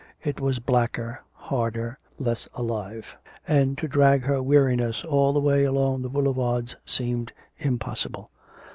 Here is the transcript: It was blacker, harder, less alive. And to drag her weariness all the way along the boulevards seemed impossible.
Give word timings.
It 0.23 0.39
was 0.39 0.57
blacker, 0.57 1.19
harder, 1.31 1.95
less 2.17 2.49
alive. 2.55 3.15
And 3.47 3.77
to 3.77 3.87
drag 3.87 4.23
her 4.23 4.41
weariness 4.41 5.05
all 5.05 5.31
the 5.31 5.39
way 5.39 5.63
along 5.63 6.01
the 6.01 6.09
boulevards 6.09 6.75
seemed 6.87 7.31
impossible. 7.59 8.31